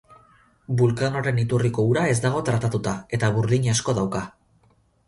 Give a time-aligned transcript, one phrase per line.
[0.79, 4.27] Vulcanoren iturriko ura ez dago tratatuta, eta burdin asko dauka.